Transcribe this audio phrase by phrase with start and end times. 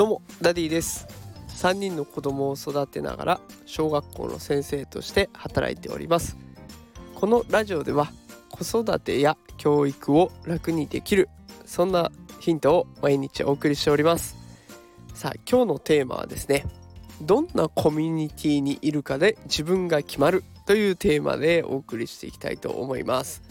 [0.00, 1.06] どうもダディです。
[1.58, 6.38] 3人の子供を育てながら小学校の先生として働いております。
[7.14, 8.10] このラジオでは
[8.48, 11.28] 子育てや教育を楽にできる
[11.66, 14.38] そんなヒントを毎日お送りしております。
[15.12, 16.64] さあ今日のテーマはですね
[17.20, 23.42] どんなコミュニティにいるかで自分が決まるというテーマでお送りしていきたいと思います。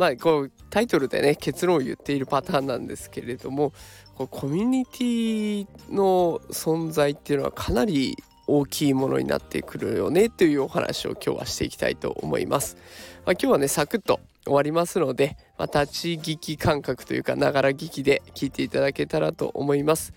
[0.00, 3.74] まあこうタイトルでね結論を言っているパターンなんですけれども
[4.14, 8.16] こうコミュニティの存在っていうのはかなり
[8.46, 12.78] 大きいものになってくるよねというお話を今日はしていきたいと思います。
[13.26, 20.14] まあ、今日はねサクッと終わりますので、まあ、立ち聞き感覚というかながら聞きで聞いていただけたらと思います。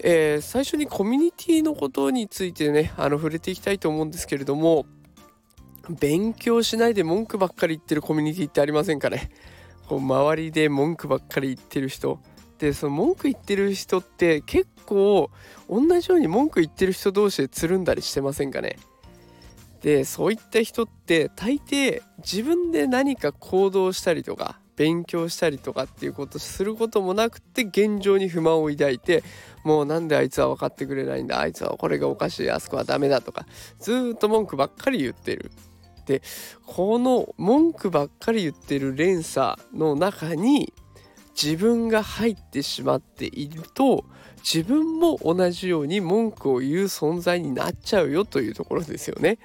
[0.00, 4.84] えー、最初にコミュニティのことについてねあの触れていきたいと思うんですけれども
[5.88, 9.30] 勉強しないで文句ばっかり言ってるコミュニティってありませんかね？
[9.88, 12.20] こう周りで文句ばっかり言ってる人。
[12.58, 15.30] でその文句言ってる人って結構
[15.70, 18.78] 同じように文句言ってる人同士でつるんだりしてませんかね？
[19.80, 29.22] でそういった人って大抵自分で何か行動したりとか勉強したりとかっていうことすることもなくて現状に不満を抱いて
[29.62, 33.46] もうなんであいつは分かってくれないんだあいつはこれがおかしいあそこはダメだとか
[33.78, 35.52] ずっと文句ばっかり言ってる。
[36.08, 36.22] で
[36.64, 40.72] この文句ばっかり言ってる連鎖の中に
[41.40, 44.06] 自分が入ってしまっていると
[44.38, 49.38] 自分も同じように文句を言う存在になっちゃうよというところですよね。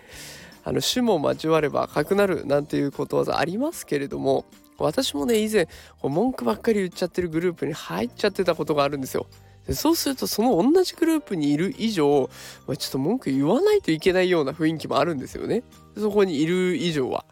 [0.63, 4.45] あの種も交われば赤くなるなんていうことわざありますけれども
[4.77, 5.67] 私もね以前
[6.01, 9.27] 文句ばっかり言っちゃってるグループに入っちゃってたことがあるんですよ。
[9.67, 12.29] でそうするとその同じグループにいる以上、
[12.67, 15.63] まあ、ちょっと文句言わないといけないような雰囲気もあるんですよね。
[15.97, 17.25] そこにいる以上は。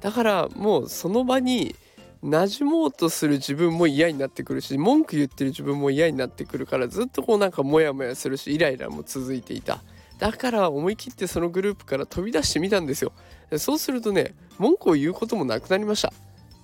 [0.00, 1.76] だからもうその場に
[2.24, 9.82] 馴染もうとする自分も嫌になってくるし文句言ってる自分も嫌になってくるからずっとこうなんかモヤモヤするしイライラも続いていた。
[10.18, 13.12] だから思い切ってそのグループから飛び出してみたんですよ。
[13.58, 16.12] そうするとね文句を言うこともなくなりました。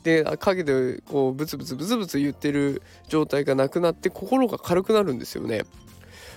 [0.09, 5.65] で陰でこうブツブツブツブツ言ってる状態がなくなって心が軽くなるんですよね。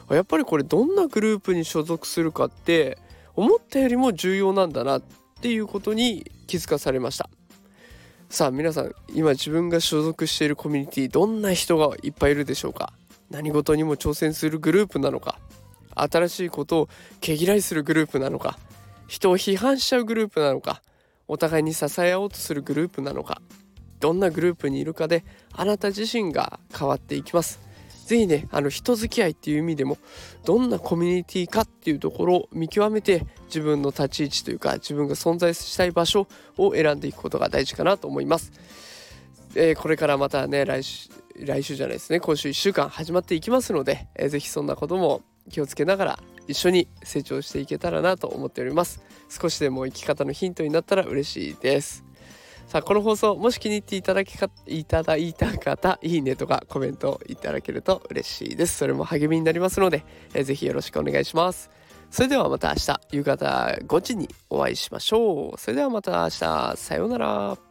[0.09, 2.97] やっぱりこれどんなグループに所属するかって
[3.33, 5.01] 思ったよりも重要なんだなっ
[5.41, 7.29] ていうことに気づかされました。
[8.29, 12.91] さあ皆さん今自分が所属しているコミュニティどんな人がいっぱいいるでしょうか？
[13.29, 15.39] 何事にも挑戦するグループなのか？
[15.95, 16.89] 新しいことを
[17.21, 18.57] 毛嫌いするグループなのか？
[19.07, 20.81] 人を批判しちゃうグループなのか？
[21.27, 23.41] お互いに支え合おうとするグループなのか？
[24.01, 25.23] どんなグループにいるかで
[25.53, 27.61] あなた自身が変わっていきます。
[28.05, 29.97] 是非ねあの人付き合いっていう意味でも
[30.43, 38.51] どんなコミュニティかっていうところを見極めて自分の立ち位置というか自分が存在したい場所を選んでいくことが大事かなと思います、
[39.55, 49.01] えー、これからまたね来週来週じゃないですね今週1週間始まっていきますので、えー、ぜひそんなことも気をつけながら一緒に成長していけたらなと思っております。
[49.29, 52.03] 少しでも生き方のヒントになったら嬉しいです。
[52.67, 58.77] さあこの放送もし気に入っていただきかいただいた方いいねとかコメントいただけると嬉しいです。
[58.77, 61.69] それも励みになりますので、えー、ぜひよろしくお願いします。
[62.09, 65.59] それではまた明日夕方5時にお会いしましょう。
[65.59, 67.70] それではまた明日さようなら。